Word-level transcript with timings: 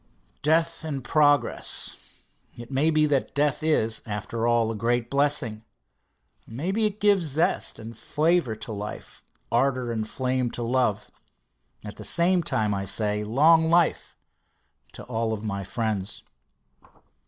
"Death 0.41 0.83
and 0.83 1.03
progress!" 1.03 2.23
It 2.57 2.71
may 2.71 2.89
be 2.89 3.05
that 3.05 3.35
death 3.35 3.61
is, 3.61 4.01
after 4.03 4.47
all, 4.47 4.71
a 4.71 4.75
great 4.75 5.11
blessing. 5.11 5.63
Maybe 6.47 6.87
it 6.87 6.99
gives 6.99 7.25
zest 7.27 7.77
and 7.77 7.95
flavor 7.95 8.55
to 8.55 8.71
life, 8.71 9.21
ardor 9.51 9.91
and 9.91 10.07
flame 10.09 10.49
to 10.57 10.63
love. 10.63 11.11
At 11.85 11.97
the 11.97 12.03
same 12.03 12.41
time 12.41 12.73
I 12.73 12.85
say, 12.85 13.23
"long 13.23 13.69
life" 13.69 14.15
to 14.93 15.03
all 15.03 15.37
my 15.37 15.63
friends. 15.63 16.23